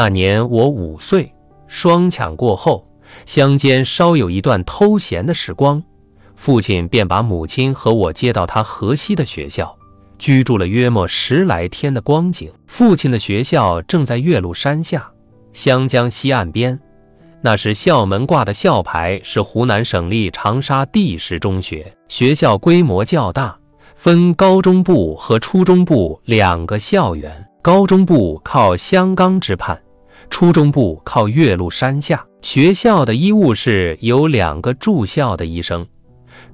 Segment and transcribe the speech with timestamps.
[0.00, 1.30] 那年我五岁，
[1.66, 2.88] 双抢过后，
[3.26, 5.82] 乡间稍有一段偷闲的时光，
[6.36, 9.76] 父亲便把母亲和我接到他河西的学校，
[10.18, 12.50] 居住了约莫十来天的光景。
[12.66, 15.06] 父亲的学校正在岳麓山下，
[15.52, 16.80] 湘江西岸边。
[17.42, 23.54] 那时校门挂的校牌是湖南省立长沙第十中学，学校规模较大，
[23.94, 27.46] 分高中部和初中部两个校园。
[27.62, 29.78] 高中部靠湘江之畔，
[30.30, 32.24] 初中部靠岳麓山下。
[32.40, 35.86] 学校的医务室有两个住校的医生，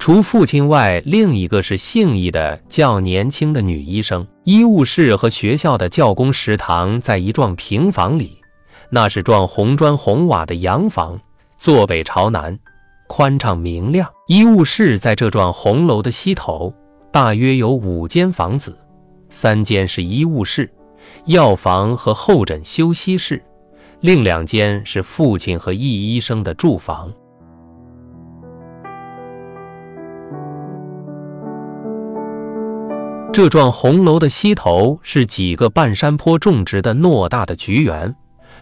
[0.01, 4.27] 除父亲外，另一个是姓易的较年轻的女医生。
[4.43, 8.37] 医务室和学校的教工食堂在一幢平房里。
[8.91, 11.21] 那是幢红砖红瓦的洋房，
[11.57, 12.59] 坐北朝南，
[13.07, 14.09] 宽敞明亮。
[14.27, 16.75] 医务室在这幢红楼的西头，
[17.13, 18.77] 大约有五间房子，
[19.31, 20.69] 三间是医务室、
[21.27, 23.43] 药房和候诊休息室，
[24.01, 27.13] 另两间是父亲和易医生的住房。
[33.33, 38.15] 这幢红楼的西头是几个半山坡种植的偌大的菊园。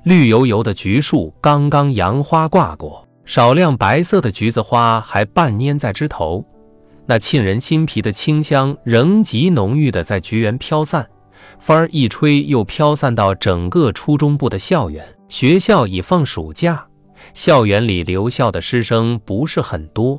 [0.04, 6.44] 绿油油的橘树刚刚杨花挂过，少量白色的橘子花还半蔫在枝头，
[7.06, 11.08] 那沁人心脾的清香仍极浓郁的在菊园飘散，
[11.58, 15.06] 风儿一吹又飘散到整个初中部的校园。
[15.34, 16.86] 学校已放暑假，
[17.34, 20.16] 校园里留校的师生不是很多，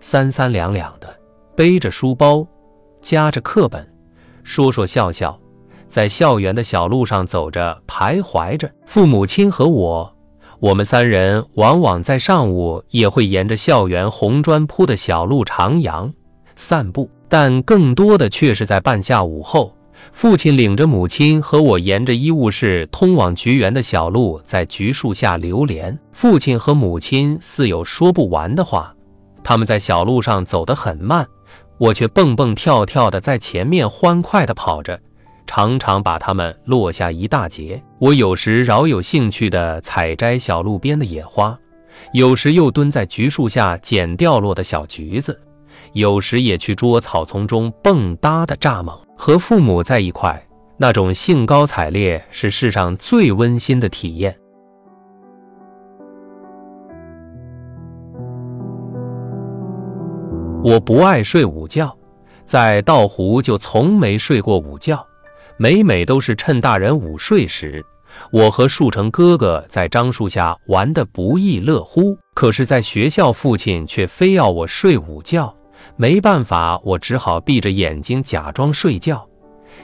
[0.00, 1.08] 三三两两的
[1.56, 2.46] 背着书包，
[3.00, 3.90] 夹着课本，
[4.44, 5.40] 说说笑笑。
[5.88, 8.70] 在校园的小路上走着，徘徊着。
[8.84, 10.14] 父母亲和我，
[10.58, 16.12] 我们三人往往在上午也会沿着校园红砖铺的小路徜徉、
[16.54, 19.74] 散步，但更多的却是在半下午后，
[20.12, 25.96] 父亲领着母亲和我沿着医务室通往菊园的小路，在橘树下流连。
[26.12, 28.94] 父亲和母亲似有说不完的话，
[29.42, 31.26] 他们在小路上走得很慢，
[31.78, 35.00] 我却蹦蹦跳跳的在前面欢快地跑着。
[35.46, 37.82] 常常把它们落下一大截。
[37.98, 41.58] 我有时饶有兴趣地采摘小路边的野花，
[42.12, 45.40] 有时又蹲在橘树下捡掉落的小橘子，
[45.92, 48.96] 有时也去捉草丛中蹦跶的蚱蜢。
[49.22, 50.42] 和父母在一块，
[50.78, 54.34] 那种兴高采烈是世上最温馨的体验。
[60.64, 61.94] 我不爱睡午觉，
[62.44, 65.06] 在道湖就从没睡过午觉。
[65.58, 67.84] 每每都是趁大人午睡时，
[68.32, 72.16] 我和树成哥哥在樟树下玩得不亦乐乎。
[72.34, 75.54] 可是，在学校，父亲却非要我睡午觉，
[75.96, 79.26] 没办法，我只好闭着眼睛假装睡觉，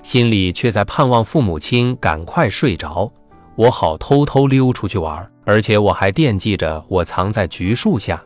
[0.03, 3.11] 心里却在盼望父母亲赶快睡着，
[3.57, 5.29] 我好偷偷溜出去玩。
[5.45, 8.21] 而且我还惦记着我藏在橘树下。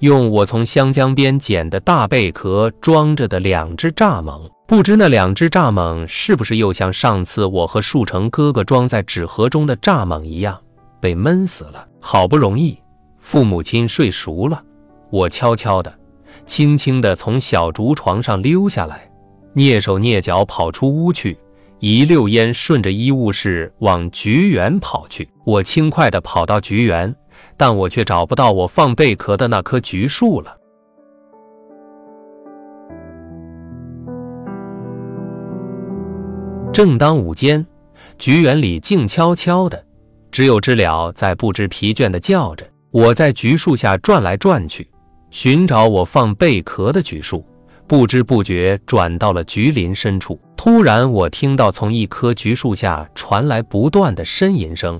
[0.00, 10.58] 用我从湘江边捡的大贝壳装着的两只蚱蜢，不知那两只蚱蜢是不是又像上次我和树成哥哥装在纸盒中的蚱蜢一样，
[11.00, 11.86] 被闷死了。
[12.00, 12.76] 好不容易
[13.20, 14.60] 父母亲睡熟了，
[15.10, 15.94] 我悄悄的、
[16.46, 19.10] 轻轻的从小竹床上溜下来，
[19.54, 21.38] 蹑手蹑脚跑出屋去，
[21.78, 25.28] 一溜烟顺着医务室往菊园跑去。
[25.44, 27.14] 我轻快地跑到菊园。
[27.56, 30.56] 但我却找不到我放贝壳的那棵橘树了。
[36.72, 37.64] 正当午间，
[38.18, 39.84] 菊园里静悄悄的，
[40.30, 42.64] 只有知了在不知疲倦的叫着。
[42.90, 44.88] 我在橘树下转来转去，
[45.34, 47.44] 寻找我放贝壳的橘树，
[47.88, 50.40] 不知不觉转到了橘林深处。
[50.56, 54.98] 突然，我听到从一棵橘树下传来不断的呻吟声，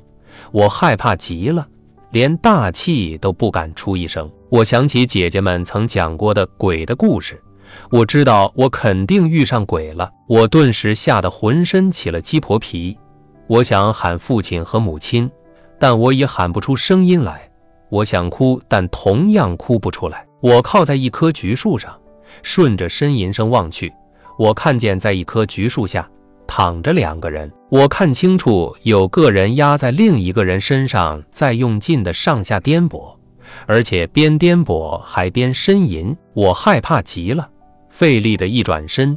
[0.51, 1.65] 我害怕极了。
[2.11, 4.29] 连大气都不敢出一声。
[4.49, 7.41] 我想起姐姐们曾讲过的鬼的故事，
[7.89, 10.11] 我知道我肯定遇上鬼了。
[10.29, 12.99] 我顿时吓得浑身起了鸡婆皮。
[13.47, 15.31] 我想喊父亲和母亲，
[15.79, 17.49] 但我也喊不出声音来。
[17.91, 20.27] 我想哭，但同样哭不出来。
[20.45, 21.99] 我靠在一棵橘树上，
[22.43, 23.91] 顺着呻吟声望去，
[24.39, 26.07] 我看见在一棵橘树下。
[26.47, 33.17] 躺着两个人，我看清楚，有个人压在另一个人身上，在用劲的上下颠簸，
[33.65, 36.15] 而且边颠簸还边呻吟。
[36.35, 37.49] 我害怕极了，
[37.89, 39.17] 费力的一转身，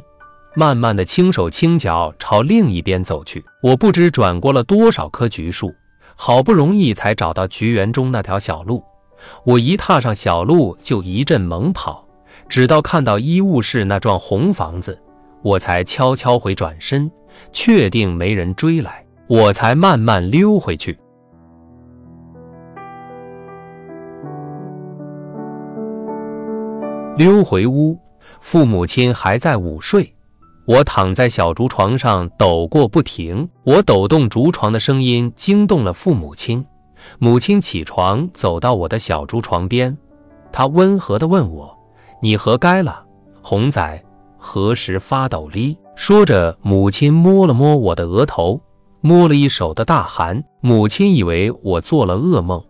[0.56, 3.44] 慢慢的轻手轻脚朝另一边走去。
[3.62, 5.74] 我不知转过了多少棵橘树，
[6.16, 8.82] 好不容易才找到橘园中那条小路。
[9.44, 12.06] 我一踏上小路就一阵猛跑
[12.48, 14.98] 直到看到医务室那幢红房子
[15.42, 17.10] 我才悄悄回转身
[17.52, 20.98] 确定没人追来我才慢慢溜回去。
[27.18, 27.98] 溜回屋
[28.40, 30.14] 父母亲还在午睡
[30.66, 36.64] 我躺在小竹床上抖过不停我抖动竹床的声音惊动了父母亲
[37.18, 39.96] 母亲起床，走到我的小竹床边，
[40.52, 41.76] 她温和地问我
[42.20, 43.04] ：“你何该了，
[43.42, 44.04] 红仔？
[44.36, 48.60] 何时发抖哩？”说着，母亲摸了摸我的额头，
[49.00, 50.44] 摸了一手的大汗。
[50.60, 52.62] 母亲以为我做了噩梦，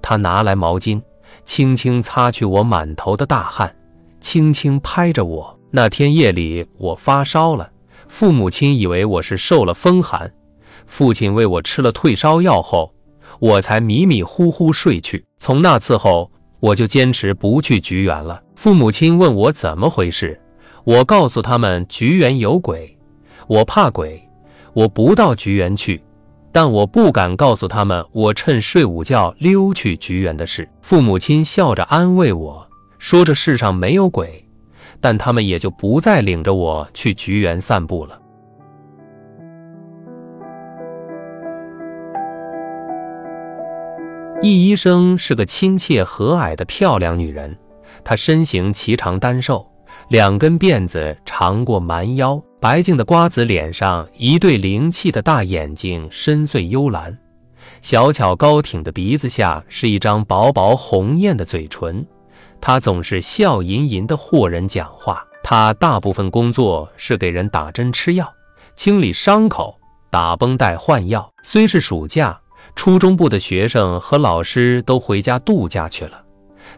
[0.00, 1.00] 她拿来毛巾，
[1.44, 3.74] 轻轻擦去我满头的大汗，
[4.20, 5.58] 轻轻拍着我。
[5.70, 7.70] 那天夜里我发烧了，
[8.08, 10.32] 父母亲以为我是受了风寒，
[10.86, 12.92] 父亲为我吃了退烧药后，
[13.38, 15.24] 我才迷迷糊糊睡去。
[15.38, 16.30] 从那次后，
[16.60, 18.42] 我就坚持不去菊园了。
[18.56, 20.40] 父母亲问我怎么回事，
[20.84, 22.96] 我告诉他们菊园有鬼，
[23.46, 24.20] 我怕鬼，
[24.72, 26.02] 我不到菊园去。
[26.50, 30.68] 但我不敢告诉他们我趁睡午觉溜去菊园的事。
[30.80, 32.66] 父母亲笑着安慰我
[32.98, 34.44] 说：“这世上没有鬼。”
[35.00, 38.18] 但他们也就不再领着我去菊园散步了。
[44.40, 47.58] 易医生是个亲切和蔼的漂亮女人，
[48.04, 49.68] 她身形颀长单瘦，
[50.10, 57.18] 两根辫子长过蛮腰，白净的瓜子脸上一对灵气的大眼睛深邃幽蓝，
[57.82, 62.06] 小巧高挺的鼻子下是一张薄薄红艳的嘴唇。
[62.60, 65.24] 他总是笑吟吟地和人讲话。
[65.42, 68.30] 他大部分工作是给人打针吃药、
[68.76, 69.76] 清理伤口、
[70.10, 71.28] 打绷带、换药。
[71.42, 72.38] 虽是暑假，
[72.78, 76.22] 初中部的学生和老师都回家度假去了，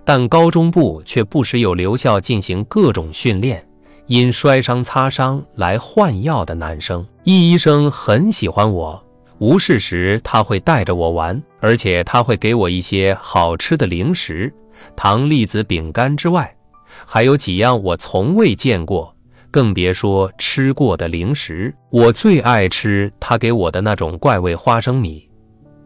[0.02, 3.62] 但高中部却不时有留校进行各种训练、
[4.06, 7.06] 因摔伤擦伤来换药的男生。
[7.25, 9.05] 易医生很喜欢我，
[9.41, 14.50] 无事时他会带着我玩，而且他会给我一些好吃的零食。
[14.96, 16.56] 糖栗子饼干之外，
[17.05, 19.14] 还有几样我从未见过，
[19.50, 21.75] 更别说吃过的零食。
[21.91, 25.29] 我最爱吃他给我的那种怪味花生米，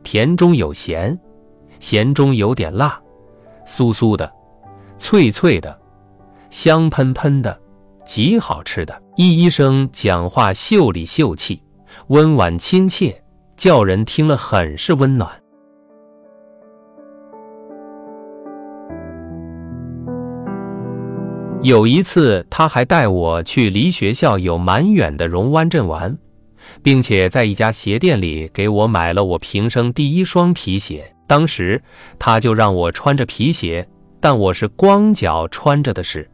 [0.05, 1.19] 甜中有咸，
[1.81, 3.01] 咸中有点辣，
[3.67, 4.31] 酥酥的，
[4.99, 5.77] 脆脆的，
[6.51, 7.59] 香喷喷的，
[8.05, 9.03] 极好吃的。
[9.17, 11.61] 易医生讲话秀里秀气，
[12.09, 13.17] 温婉亲切，
[13.57, 15.29] 叫人听了很是温暖。
[21.63, 26.19] 有一次，他还带我去离学校有蛮远的荣湾镇玩，
[26.85, 31.11] 并且在一家鞋店里给我买了我平生第一双皮鞋。
[31.27, 31.83] 当时
[32.19, 33.89] 他就让我穿着皮鞋，
[34.21, 36.31] 但我是光脚穿着的是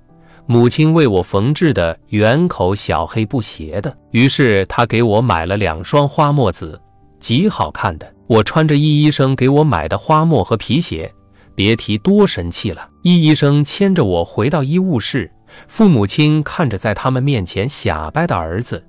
[0.46, 3.96] 母亲为我缝制的圆口小黑布鞋的。
[4.10, 6.78] 于是他给我买了两双花墨子，
[7.20, 8.12] 极好看的。
[8.26, 11.10] 我穿着易医生给我买的花墨和皮鞋。
[11.54, 12.88] 别提多神气了！
[13.02, 15.30] 易医生牵着我回到医务室，
[15.68, 18.82] 父母亲看着在他们面前瞎掰的儿子，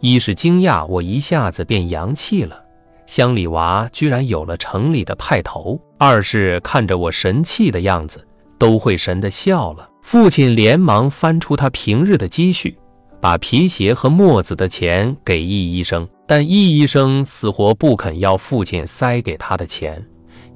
[0.00, 2.58] 一是惊讶我一下子变洋气了，
[3.06, 8.26] 乡里娃居然有了城里的派头；二是看着我神气的样子，
[8.58, 9.88] 都会神的笑了。
[10.02, 12.76] 父亲连忙翻出他平日的积蓄，
[13.20, 20.02] 把皮鞋和墨子的钱给易医生，但易医生死活不肯要父亲塞给他的钱。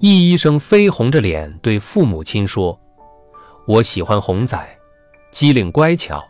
[0.01, 2.79] 易医生绯红着脸对父母亲说
[3.69, 4.59] ：“我喜欢红仔，
[5.31, 6.25] 机灵乖巧，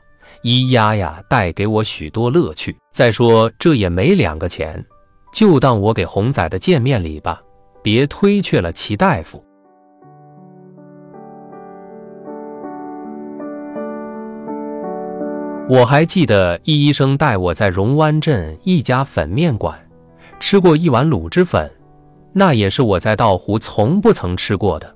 [0.45, 2.77] 咿呀呀带给我许多乐趣。
[2.93, 4.85] 再说这也没两个钱，
[5.33, 7.43] 就当我给红仔的见面礼吧，
[7.83, 9.43] 别推却了齐大夫。”
[15.67, 19.75] 我还记得易医生带我在荣湾镇一家粉面馆
[20.39, 21.71] 吃过一碗卤汁粉。
[22.35, 24.95] 那也是我在道湖从不曾吃过的。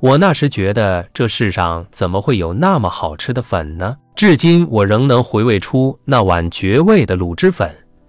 [0.00, 3.96] 我那时觉得这世上怎么会有那么好吃的粉呢？
[4.14, 7.68] 至今我仍能回味出那碗绝味的卤汁粉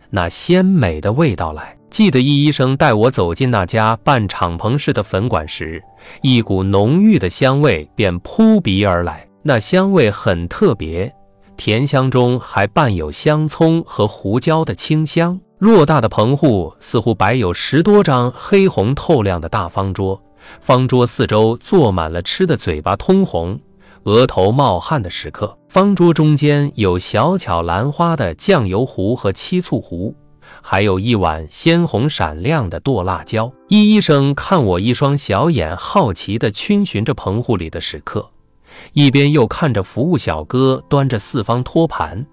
[0.10, 1.76] 那鲜美的味道来。
[1.90, 5.82] 记得易医生带我走进那家半敞篷式的粉馆时，
[6.24, 9.28] 一股浓郁的香味便扑鼻而来。
[9.44, 11.14] 那香味很特别，
[11.56, 15.40] 甜香中还伴有香葱和胡椒的清香。
[15.60, 20.20] 偌大的棚户似乎摆有十多张黑红透亮的大方桌，
[20.60, 23.60] 方桌四周坐满了吃的嘴巴通红、
[24.04, 25.58] 额头冒汗的食客。
[25.70, 30.16] 方桌中间有小巧兰花的酱油壶和七醋壶，
[30.62, 33.52] 还有一碗鲜红闪亮的剁辣椒。
[33.70, 38.30] 易医生看我一双小眼，好奇地逡巡着棚户里的食客，
[38.94, 42.26] 一边又看着服务小哥端着四方托盘，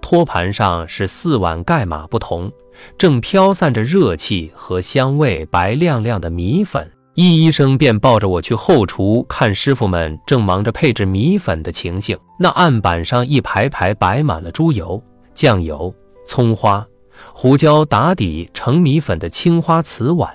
[0.00, 2.50] 托盘上是四碗盖码不同。
[2.98, 6.90] 正飘散着热气和香味，白亮亮的米粉。
[7.16, 12.14] 易医生便抱着我去后厨看师傅们正忙着配置米粉的情形。
[12.38, 15.02] 那案板上一排排摆满了猪油、
[15.34, 15.92] 酱油、
[16.26, 16.86] 葱花、
[17.32, 20.30] 胡椒打底盛米粉的青花瓷碗，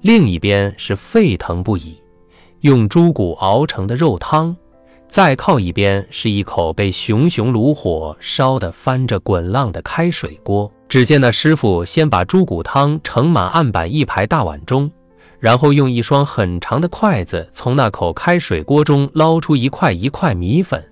[0.00, 1.96] 另一边是沸腾不已、
[2.62, 4.56] 用猪骨熬成的肉汤，
[5.08, 10.68] 再靠一边是一口被熊熊炉火烧得翻着滚浪的开水锅。
[10.88, 14.90] 只见那师傅先把猪骨汤盛满案板一排大碗中。
[15.40, 20.84] 然后用一双很长的筷子从那口开水锅中捞出一块一块米粉，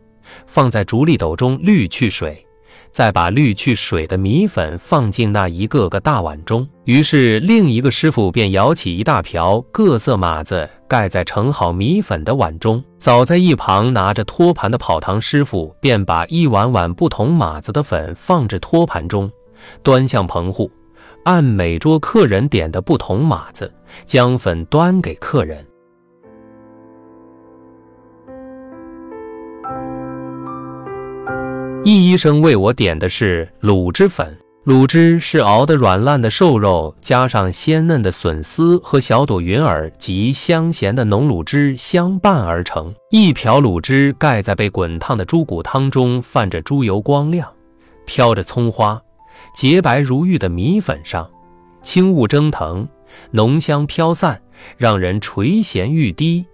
[0.47, 2.45] 放在竹沥斗中滤去水，
[2.91, 6.67] 再把滤去水的米粉放进那一个个大碗中。
[6.85, 12.83] 于是另一个师傅便舀起一大瓢各色码子，盖在盛好米粉的碗中。
[12.99, 19.31] 早在一旁拿着托盘的跑堂师傅便把一碗碗不同码子的粉放至托盘中，
[19.83, 20.71] 端向棚户。
[21.29, 23.71] 按每桌客人点的不同码子，
[24.07, 25.63] 将粉端给客人。
[31.85, 42.95] 易医生为我点的是卤汁粉，卤汁是熬的软烂的瘦肉，加上鲜嫩的笋丝和小朵云耳及香咸的浓卤汁相伴而成。
[43.11, 47.47] 一瓢卤汁盖在被滚烫的猪骨汤中，泛着猪油光亮，
[48.07, 48.99] 飘着葱花。
[49.55, 51.29] 洁白如玉的米粉上，
[51.83, 52.89] 轻雾蒸腾，
[53.31, 54.41] 浓香飘散，
[54.77, 56.45] 让人垂涎欲滴，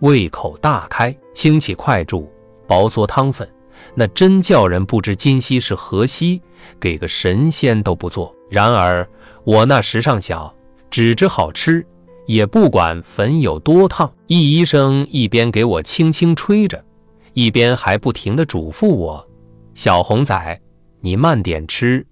[0.00, 1.16] 胃口大开。
[1.34, 2.26] 轻起筷箸，
[2.66, 3.46] 薄嗦汤粉，
[3.94, 6.40] 那真叫人不知今夕是何夕，
[6.80, 8.34] 给个神仙都不做。
[8.50, 9.06] 然而
[9.44, 10.54] 我那时尚小，
[10.90, 11.86] 只知好吃，
[12.26, 14.10] 也不管粉有多烫。
[14.28, 16.82] 易医生一边给我轻轻吹着，
[17.34, 19.28] 一边还不停地嘱咐我
[19.74, 20.60] ：“小红仔，
[21.00, 22.06] 你慢点吃。”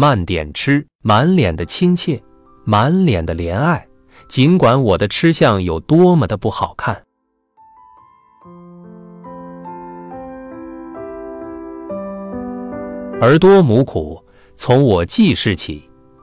[0.00, 2.22] 慢点吃，满脸的亲切，
[2.64, 3.84] 满脸的怜爱。
[4.28, 6.94] 尽管我的吃相有多么的不好看，
[13.20, 14.24] 儿多母苦。
[14.56, 15.82] 从我记事起，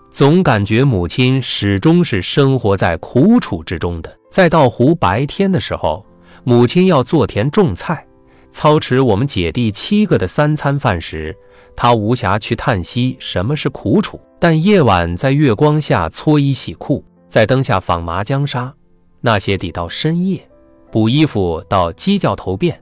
[0.10, 4.18] 总感觉母亲始终是生活在苦楚之中的。
[4.32, 6.06] 在稻湖白天的时候，
[6.46, 8.08] 母亲要做田种菜，
[8.52, 11.36] 操持我们姐弟七个的三餐饭时。
[11.76, 18.74] 他无暇去叹息什么是苦楚，但夜晚在月光下搓衣洗裤，在灯下纺麻浆纱，
[19.22, 20.48] 那些抵到深夜，
[20.92, 22.82] 补衣服到鸡叫头遍，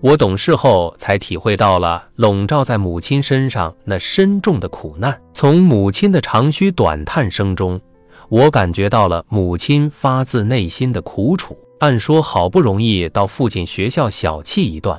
[0.00, 5.18] 我懂事后才体会到了笼罩在母亲身上那深重的苦难。
[5.32, 7.80] 从母亲的长吁短叹声中，
[8.28, 11.56] 我感觉到了母亲发自内心的苦楚。
[11.80, 14.98] 按说好不容易到父亲学校小憩一段，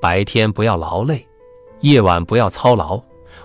[0.00, 1.24] 白天不要劳累。
[1.84, 2.98] 夜晚不要操劳，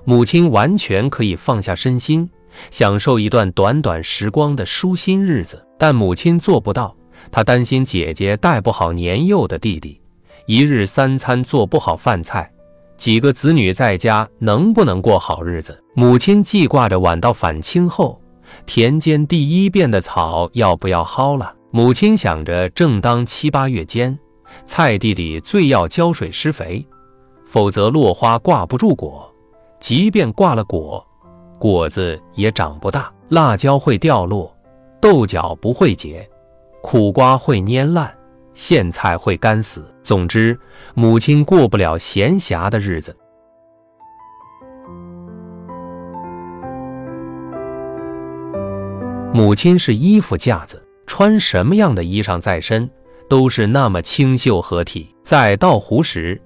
[0.06, 2.30] 母亲完全可以放下身心，
[2.72, 5.62] 享受一段短短时光的舒心日子。
[5.78, 6.96] 但母亲做不到，
[7.32, 10.00] 她担心姐姐带不好年幼的弟弟，
[10.46, 12.50] 一日三餐做不好饭菜，
[12.96, 15.78] 几个子女在家能不能过好日子？
[15.94, 18.22] 母亲记挂着晚到返青后，
[18.66, 21.54] 田间第一遍的草要不要薅了？
[21.72, 24.18] 母亲想着，正当七八月间，
[24.66, 26.86] 菜地里最要浇水施肥。
[27.50, 29.28] 否则落花挂不住果，
[29.80, 31.04] 即便挂了果，
[31.58, 33.12] 果子也长不大。
[33.30, 34.56] 辣椒会掉落，
[35.02, 36.30] 豆角不会结，
[36.84, 38.16] 苦瓜会蔫烂，
[38.54, 39.84] 苋菜会干死。
[40.04, 40.56] 总之，
[40.94, 43.18] 母亲过不了闲暇的日子。
[49.34, 52.88] 母亲是衣服架子，穿什么样的衣裳在身，
[53.28, 55.16] 都是那么清秀合体。
[55.24, 56.40] 在稻湖时。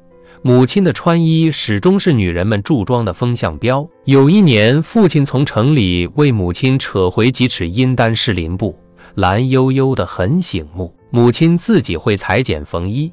[0.46, 3.88] 母亲的穿衣始终是女人们注装的风向标。
[4.04, 8.78] 有一年，父亲从城里为母亲扯回几尺阴丹士林布，
[9.16, 10.94] 蓝悠悠的很醒目。
[11.12, 13.10] 母亲自己会裁剪缝衣，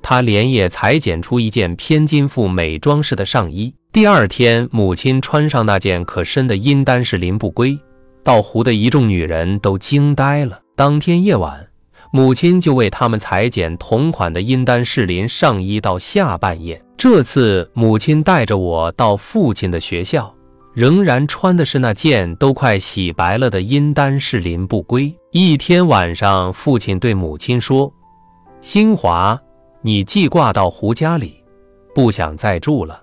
[0.00, 3.74] 她连夜裁剪出一件偏金富美装饰的上衣。
[3.92, 7.78] 第二天，母亲穿上那件可深的阴丹士林布归，
[8.24, 10.58] 到湖的一众女人都惊呆了。
[10.74, 11.69] 当天夜晚。
[12.12, 16.82] 母亲就为他们裁剪同款的阴丹士林上衣到下半夜。
[16.96, 20.34] 这次母亲带着我到父亲的学校，
[20.74, 25.14] 仍然穿的是那件都快洗白了的阴丹士林不归。
[25.30, 27.92] 一天晚上，父亲对母亲说
[28.60, 29.40] ：“新华，
[29.80, 31.36] 你寄挂到胡家里，
[31.94, 33.00] 不想再住了。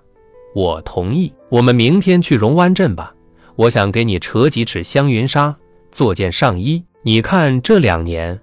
[0.54, 3.14] 我同意，我们明天去荣湾镇吧。
[3.56, 5.56] 我想给你扯几尺香云纱，
[5.90, 6.84] 做件上衣。
[7.02, 8.38] 你看这两年。”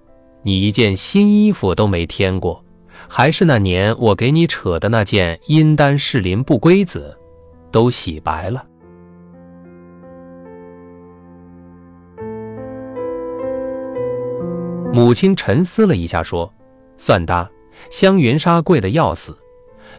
[0.47, 2.63] 你一件新衣服都没添过，
[3.07, 7.17] 还是那年我给你扯的那件阴丹士林不归子，
[7.71, 8.63] 都洗白了。
[14.93, 16.53] 母亲沉思了一下，说
[16.95, 17.49] ：“算哒，
[17.89, 19.35] 香云纱贵的要死，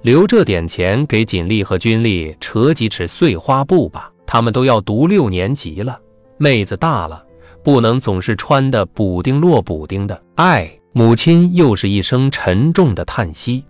[0.03, 4.13] 留这点钱给锦丽和君丽扯几尺碎花布吧。
[4.25, 6.01] 他们都要读六年级了，
[6.39, 7.27] 妹子大了，
[7.65, 13.65] 不能总是穿的补丁落补丁的。”哎，母亲又是一声沉重的叹息。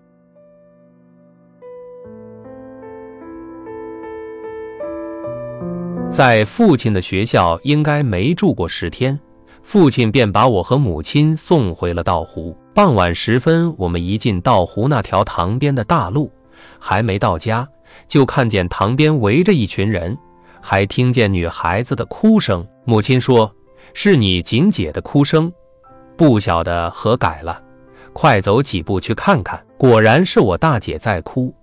[6.11, 9.17] 在父亲的学校应该没住过十天。
[9.63, 12.57] 父亲便把我和母亲送回了道湖。
[12.75, 16.33] 傍晚时分，我们一进道湖那条塘边的大路，
[16.81, 17.69] 还没到家，
[18.09, 20.19] 就看见塘边围着一群人，
[20.61, 22.67] 还听见女孩子的哭声。
[22.85, 23.53] 母亲说
[23.95, 25.53] ：“是你锦姐的哭声，
[26.17, 27.61] 不晓得何改了，
[28.13, 31.55] 快走几步去看看。”果然是我大姐在哭。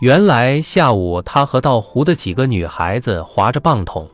[0.00, 4.08] 原来下午她和道湖的几个女孩子划着棒筒，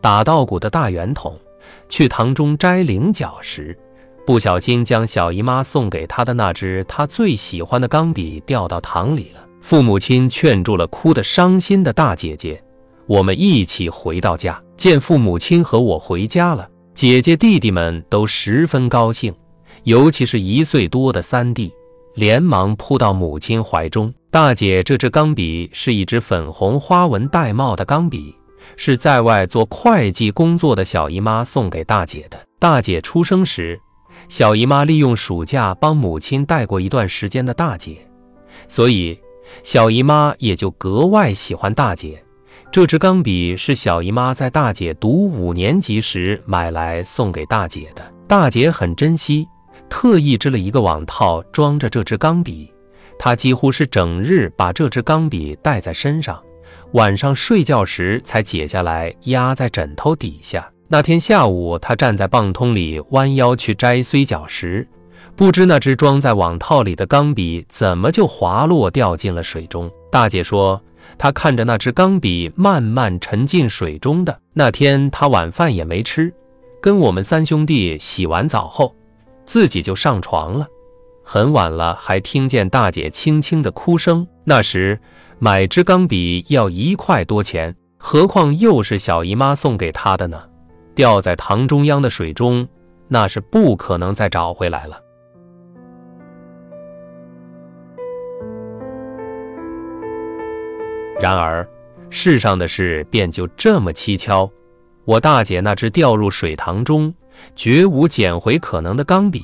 [0.00, 1.38] 打稻谷的大圆筒。
[1.88, 3.78] 去塘中摘菱角时，
[4.26, 9.44] 不小心将小姨妈送给她的那支她最喜欢的钢笔掉到塘里了。
[9.60, 12.62] 父母亲劝住了哭得伤心的大姐姐，
[13.06, 14.60] 我们一起回到家。
[14.76, 19.34] 见父母亲和我回家了，姐姐弟弟们都十分高兴，
[19.84, 21.72] 尤其是一岁多的三弟，
[22.14, 24.12] 连忙扑到母亲怀中。
[24.30, 28.34] 大姐，这支钢笔是一支粉红花纹玳瑁的钢笔。
[28.76, 32.38] 是在外做会计工作的小姨妈送给大姐的。
[32.58, 33.78] 大姐出生时，
[34.28, 37.98] 小姨妈利用暑假帮母亲带过一段时间的大姐，
[38.68, 39.18] 所以
[39.62, 42.22] 小姨妈也就格外喜欢大姐。
[42.70, 49.46] 这支钢笔是小姨妈在大姐读五年级时买来送给大姐的，大姐很珍惜，
[49.92, 52.72] 特意织了一个网套装着这支钢笔，
[53.18, 56.42] 他几乎是整日把这支钢笔带在身上。
[56.92, 60.66] 晚上睡觉时才解下来压在枕头底下。
[60.88, 64.88] 那天下午，他站在棒通里弯腰去摘碎角时，
[65.36, 69.90] 不知那只装在网套里的钢笔怎么就滑落掉进了水中。
[70.10, 70.82] 大姐说，
[71.18, 76.32] 她看着那只钢笔慢慢沉进水中的那天，他晚饭也没吃，
[76.80, 78.96] 跟我们三兄弟洗完澡后，
[79.52, 80.66] 自己就上床了。
[81.22, 84.26] 很晚了，还听见大姐轻轻的哭声。
[84.44, 84.98] 那时。
[85.38, 90.40] 买支钢笔要一块多钱，何况又是小姨妈送给她的呢？
[90.94, 92.68] 掉在塘中央的水中，
[93.08, 95.00] 那是不可能再找回来了。
[101.20, 101.68] 然而，
[102.08, 104.48] 世上的事便就这么蹊跷。
[105.04, 107.12] 我大姐那只掉入水塘中、
[107.54, 109.42] 绝无捡回可能的钢笔。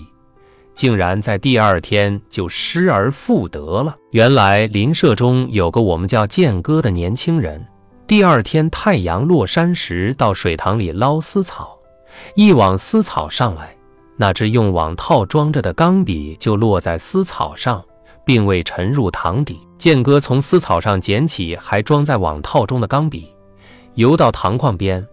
[0.74, 3.96] 竟然在第二天就失而复得了。
[4.12, 7.66] 原来邻舍中有个我们叫剑哥的年轻人，
[8.06, 11.76] 第二天太阳落山时到水塘里捞丝草，
[12.36, 13.74] 一网丝草上来，
[14.16, 17.84] 那只用网套装着的钢笔就落在丝草上，
[18.24, 19.58] 并未沉入塘底。
[19.78, 23.28] 剑哥从丝草上捡起还装在网套中的钢笔，
[23.94, 25.04] 游到塘框边，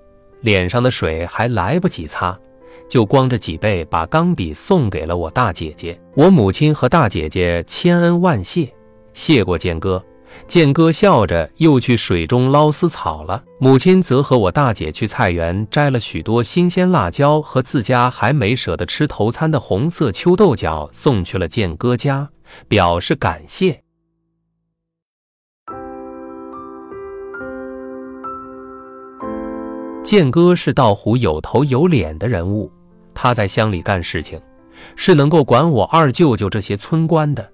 [0.41, 2.37] 脸上的水还来不及擦。
[2.87, 8.71] 就光着脊背把钢笔送给了我大姐姐，我母亲和大姐姐千恩万谢，
[9.13, 10.03] 谢过剑哥。
[10.47, 22.29] 剑哥笑着又去水中捞丝草了，母亲则和我大姐去菜园摘了许多新鲜辣椒和自家还没舍得吃头餐的红色秋豆角，送去了剑哥家，
[22.67, 23.81] 表示感谢。
[30.03, 32.69] 剑哥是道湖有头有脸的人物。
[33.15, 34.39] 他在乡里干事情，
[34.95, 37.49] 是能够管我二舅舅这些村官的，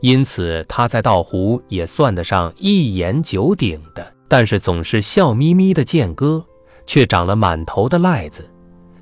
[0.00, 4.06] 因此他在道湖也算得上一言九鼎的。
[4.28, 6.44] 但是总是笑眯眯的剑哥，
[6.86, 8.48] 却长了满头的癞子，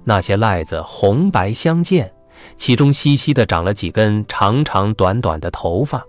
[0.05, 2.09] 那些癞子红白相间，
[2.57, 6.01] 其中稀稀的长了几根长长短短的头发，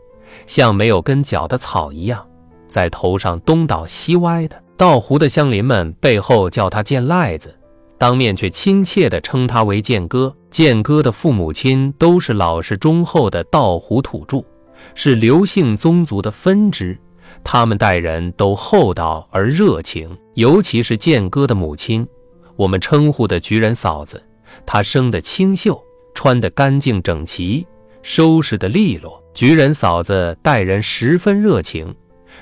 [0.45, 2.23] 像没有根脚的草一样，
[2.69, 4.61] 在头上东倒西歪的。
[4.77, 7.56] 道湖的乡邻们背后叫他剑癞子。
[7.97, 10.33] 当面却亲切地称他为建哥。
[10.49, 14.43] 建哥的父母亲都是老实忠厚的道湖土著，
[14.95, 16.97] 是刘姓宗族的分支。
[17.43, 22.07] 他们待人都厚道而热情，尤其是建哥的母亲，
[22.55, 24.23] 我们称呼的菊人嫂子。
[24.65, 25.79] 她生得清秀，
[26.13, 27.67] 穿得干净整齐，
[28.01, 29.21] 收拾得利落。
[29.33, 31.93] 菊人嫂子待人十分热情，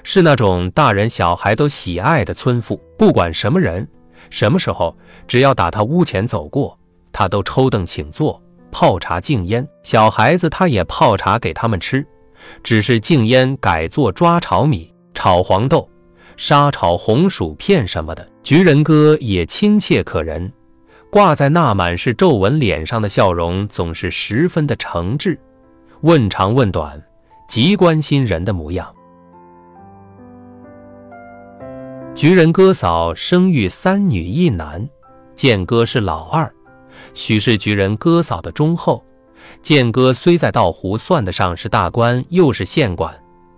[0.04, 3.86] 是那种大人小孩都喜爱的村妇，不管什么人。
[4.30, 4.96] 什么时候，
[5.28, 6.78] 只要打他屋前走过，
[7.12, 9.68] 他都抽凳请坐，泡茶敬烟。
[9.84, 12.06] 小孩子他也泡茶给他们吃，
[12.64, 15.88] 只是敬烟改做抓炒米、炒黄豆、
[16.38, 18.28] 沙炒红薯片什么的。
[18.44, 20.52] 菊人哥也亲切可人，
[21.10, 25.38] 挂在那满是皱纹脸上的笑容总是十分的诚挚，
[26.02, 27.02] 问长问短，
[27.48, 28.94] 极关心人的模样。
[32.16, 34.88] 菊人哥嫂生育三女一男，
[35.36, 36.50] 建哥是老二，
[37.14, 39.04] 许是菊人哥嫂的忠厚。
[39.62, 43.14] 建哥虽在道湖算得上是大官，又是县管，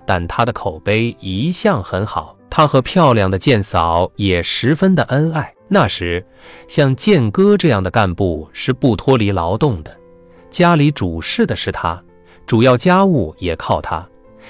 [0.08, 2.36] 但他的口碑一向很好。
[2.50, 5.54] 他和漂亮的建嫂也十分的恩爱。
[5.68, 6.26] 那时，
[6.68, 9.96] 像建哥这样的干部是不脱离劳动的，
[10.50, 12.04] 家里主事的是他，
[12.48, 14.04] 主要家务也靠他，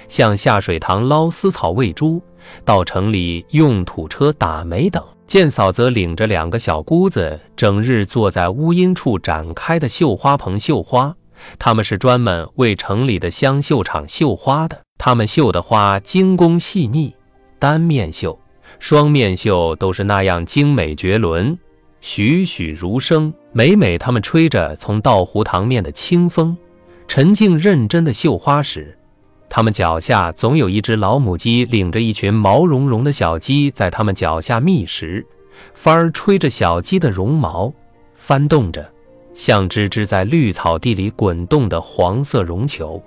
[0.07, 2.21] 像下水塘捞丝草、喂猪，
[2.63, 5.03] 到城里用土车打煤等。
[5.25, 11.13] 建嫂则领着两个小姑子，整日坐在乌阴处展开的绣花棚绣花。
[11.59, 17.13] 他们是专门为城里的香绣厂绣花的，他们绣的花精工细腻，
[17.59, 18.39] 单面绣、
[18.79, 21.57] 双面绣都是那样精美绝伦，
[21.99, 23.33] 栩栩如生。
[23.51, 26.55] 每每他们吹着从稻湖塘面的清风，
[27.07, 28.97] 沉静认真的绣花时，
[29.49, 35.25] 他们脚下总有一只老母鸡领着一群毛茸茸的小鸡在他们脚下觅食，
[35.73, 37.73] 风儿吹着小鸡的绒毛，
[38.15, 38.93] 翻动着。
[39.33, 42.99] 像只只在绿草地里滚动的黄色绒球。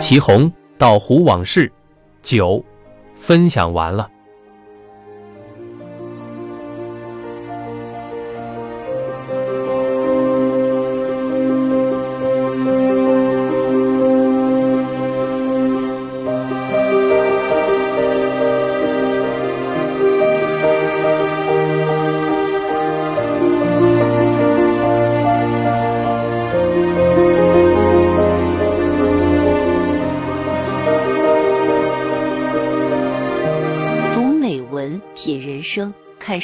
[0.00, 1.70] 祁红到湖往事
[2.20, 2.62] 九，
[3.14, 4.10] 分享完了。